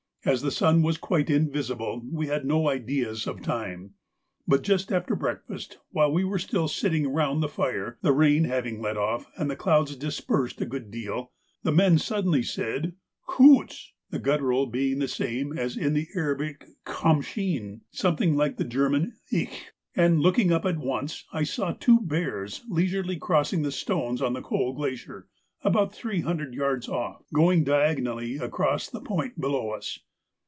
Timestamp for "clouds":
9.55-9.95